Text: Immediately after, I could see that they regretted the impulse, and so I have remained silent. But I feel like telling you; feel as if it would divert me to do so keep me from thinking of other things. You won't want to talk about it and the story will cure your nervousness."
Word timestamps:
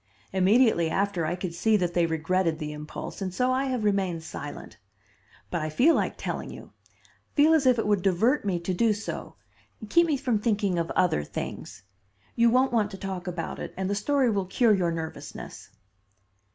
Immediately 0.33 0.89
after, 0.89 1.27
I 1.27 1.35
could 1.35 1.53
see 1.53 1.77
that 1.77 1.93
they 1.93 2.07
regretted 2.07 2.57
the 2.57 2.71
impulse, 2.71 3.21
and 3.21 3.31
so 3.31 3.51
I 3.51 3.65
have 3.65 3.83
remained 3.83 4.23
silent. 4.23 4.77
But 5.51 5.61
I 5.61 5.69
feel 5.69 5.93
like 5.93 6.15
telling 6.17 6.49
you; 6.49 6.71
feel 7.35 7.53
as 7.53 7.67
if 7.67 7.77
it 7.77 7.85
would 7.85 8.01
divert 8.01 8.43
me 8.43 8.59
to 8.61 8.73
do 8.73 8.93
so 8.93 9.35
keep 9.89 10.07
me 10.07 10.17
from 10.17 10.39
thinking 10.39 10.79
of 10.79 10.89
other 10.95 11.23
things. 11.23 11.83
You 12.35 12.49
won't 12.49 12.73
want 12.73 12.89
to 12.89 12.97
talk 12.97 13.27
about 13.27 13.59
it 13.59 13.75
and 13.77 13.87
the 13.87 13.93
story 13.93 14.31
will 14.31 14.47
cure 14.47 14.73
your 14.73 14.89
nervousness." 14.91 15.69